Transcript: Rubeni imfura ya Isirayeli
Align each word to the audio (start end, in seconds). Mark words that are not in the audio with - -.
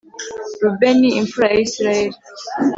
Rubeni 0.61 1.09
imfura 1.19 1.45
ya 1.51 1.61
Isirayeli 1.67 2.17